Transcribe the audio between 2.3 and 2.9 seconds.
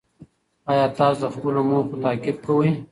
کوئ؟